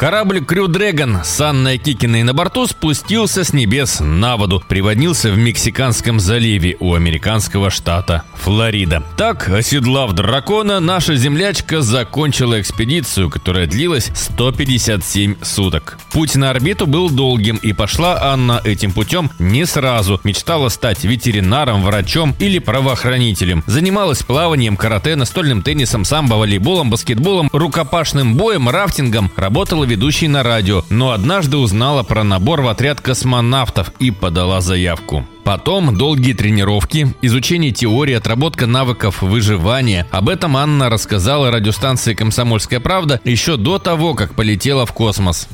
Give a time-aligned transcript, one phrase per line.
[0.00, 5.36] Корабль Крю Дрэгон с Анной Кикиной на борту спустился с небес на воду, приводнился в
[5.36, 9.02] Мексиканском заливе у американского штата Флорида.
[9.18, 15.98] Так, оседлав дракона, наша землячка закончила экспедицию, которая длилась 157 суток.
[16.14, 20.18] Путь на орбиту был долгим, и пошла Анна этим путем не сразу.
[20.24, 23.62] Мечтала стать ветеринаром, врачом или правоохранителем.
[23.66, 29.30] Занималась плаванием, карате, настольным теннисом, самбо, волейболом, баскетболом, рукопашным боем, рафтингом.
[29.36, 35.26] Работала ведущей на радио, но однажды узнала про набор в отряд космонавтов и подала заявку.
[35.44, 40.06] Потом долгие тренировки, изучение теории, отработка навыков выживания.
[40.12, 45.48] Об этом Анна рассказала радиостанции «Комсомольская правда» еще до того, как полетела в космос.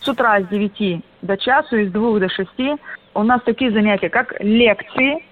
[0.00, 2.48] С утра с 9 до часу, из 2 до 6
[3.12, 5.22] у нас такие занятия, как лекции,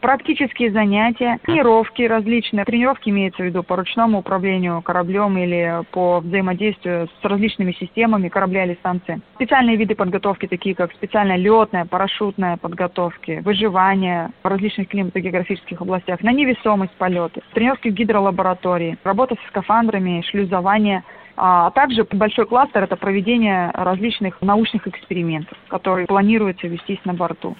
[0.00, 2.64] практические занятия, тренировки различные.
[2.64, 8.64] Тренировки имеются в виду по ручному управлению кораблем или по взаимодействию с различными системами корабля
[8.64, 9.20] или станции.
[9.34, 16.32] Специальные виды подготовки, такие как специальная летная, парашютная подготовки, выживание в различных климато-географических областях, на
[16.32, 21.04] невесомость полеты, тренировки в гидролаборатории, работа со скафандрами, шлюзование
[21.40, 27.56] а также большой кластер– это проведение различных научных экспериментов, которые планируется вестись на борту.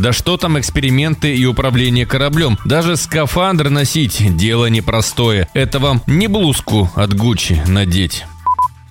[0.00, 2.56] Да что там эксперименты и управление кораблем?
[2.64, 5.48] Даже скафандр носить– дело непростое.
[5.54, 8.24] Это вам не блузку от Гуччи надеть.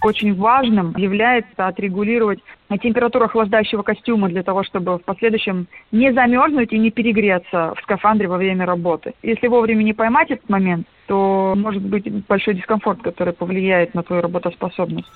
[0.03, 2.39] Очень важным является отрегулировать
[2.76, 8.28] температуру охлаждающего костюма для того, чтобы в последующем не замерзнуть и не перегреться в скафандре
[8.28, 9.14] во время работы.
[9.23, 14.22] Если вовремя не поймать этот момент, то может быть большой дискомфорт, который повлияет на твою
[14.22, 15.08] работоспособность.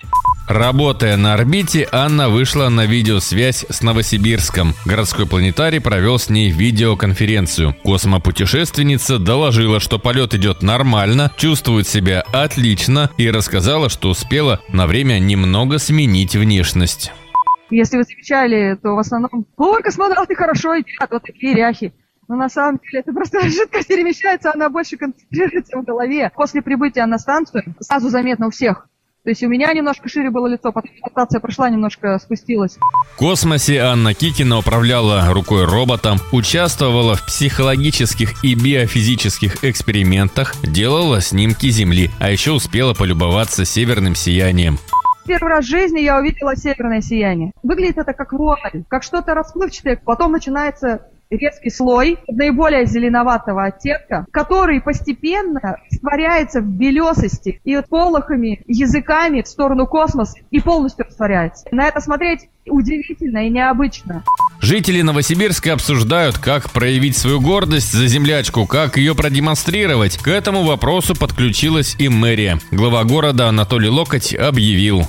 [0.48, 4.74] Работая на орбите, Анна вышла на видеосвязь с Новосибирском.
[4.86, 7.76] Городской планетарий провел с ней видеоконференцию.
[7.84, 15.20] Космопутешественница доложила, что полет идет нормально, чувствует себя отлично и рассказала, что успела на время
[15.20, 17.12] немного сменить внешность.
[17.72, 21.94] Если вы замечали, то в основном «Ой, космонавты хорошо едят, вот такие ряхи».
[22.28, 26.32] Но на самом деле это просто жидкость перемещается, она больше концентрируется в голове.
[26.36, 28.88] После прибытия на станцию сразу заметно у всех.
[29.24, 32.78] То есть у меня немножко шире было лицо, потом адаптация прошла, немножко спустилась.
[33.14, 41.70] В космосе Анна Кикина управляла рукой роботом, участвовала в психологических и биофизических экспериментах, делала снимки
[41.70, 44.80] Земли, а еще успела полюбоваться северным сиянием.
[45.26, 47.52] Первый раз в жизни я увидела северное сияние.
[47.64, 50.00] Выглядит это как вуаль, как что-то расплывчатое.
[50.04, 59.42] Потом начинается резкий слой наиболее зеленоватого оттенка, который постепенно растворяется в белесости и полохами, языками
[59.42, 61.68] в сторону космоса и полностью растворяется.
[61.72, 64.24] На это смотреть удивительно и необычно.
[64.62, 70.18] Жители Новосибирска обсуждают, как проявить свою гордость за землячку, как ее продемонстрировать.
[70.18, 72.60] К этому вопросу подключилась и мэрия.
[72.70, 75.08] Глава города Анатолий Локоть объявил.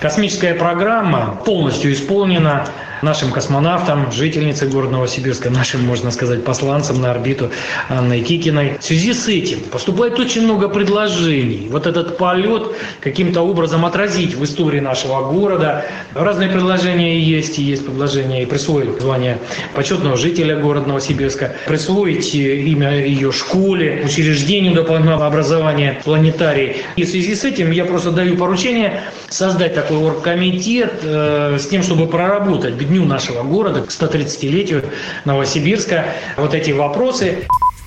[0.00, 2.68] Космическая программа полностью исполнена
[3.02, 7.50] нашим космонавтам, жительницей города Новосибирска, нашим, можно сказать, посланцам на орбиту
[7.88, 8.78] Анной Кикиной.
[8.78, 11.68] В связи с этим поступает очень много предложений.
[11.70, 12.68] Вот этот полет
[13.00, 15.84] каким-то образом отразить в истории нашего города.
[16.14, 19.38] Разные предложения есть, и есть предложение и присвоить звание
[19.74, 26.76] почетного жителя города Новосибирска, присвоить имя ее школе, учреждению дополнительного образования, планетарий.
[26.96, 31.82] И в связи с этим я просто даю поручение создать такой оргкомитет э, с тем,
[31.82, 34.84] чтобы проработать дню нашего города, к 130-летию
[35.24, 37.46] Новосибирска, вот эти вопросы.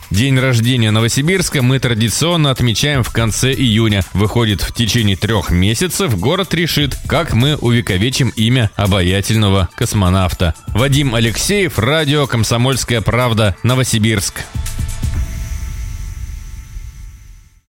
[0.09, 4.03] День рождения Новосибирска мы традиционно отмечаем в конце июня.
[4.13, 10.55] Выходит, в течение трех месяцев город решит, как мы увековечим имя обаятельного космонавта.
[10.69, 14.41] Вадим Алексеев, радио «Комсомольская правда», Новосибирск.